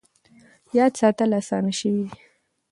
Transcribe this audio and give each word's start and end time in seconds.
یاد 0.77 0.93
ساتل 0.99 1.29
اسانه 1.39 1.71
شوي 1.79 2.01
دي. 2.09 2.17